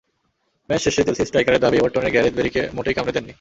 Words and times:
Match 0.69 0.81
শেষে 0.83 1.01
Chelsea 1.03 1.23
স্ট্রাইকারের 1.25 1.61
দাবি, 1.61 1.77
এভারটনের 1.77 2.11
গ্যারেথ 2.11 2.33
ব্যারিকে 2.33 2.61
মোটেই 2.75 2.95
কামড়ে 2.95 3.15
দেননি। 3.15 3.29